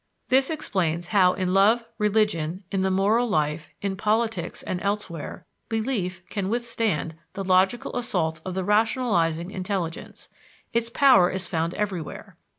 [0.29, 6.27] This explains how in love, religion, in the moral life, in politics, and elsewhere, belief
[6.29, 10.27] can withstand the logical assaults of the rationalizing intelligence
[10.73, 12.35] its power is found everywhere.